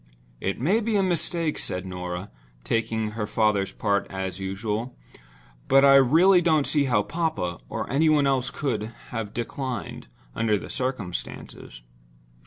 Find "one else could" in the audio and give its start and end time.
8.09-8.89